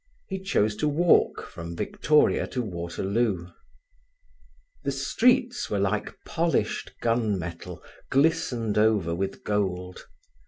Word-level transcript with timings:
He 0.29 0.39
chose 0.39 0.75
to 0.77 0.87
walk 0.87 1.43
from 1.45 1.75
Victoria 1.75 2.47
to 2.47 2.63
Waterloo. 2.63 3.49
The 4.83 4.91
streets 4.91 5.69
were 5.69 5.77
like 5.77 6.17
polished 6.25 6.91
gun 7.01 7.37
metal 7.37 7.83
glistened 8.09 8.79
over 8.79 9.13
with 9.13 9.43
gold. 9.43 10.07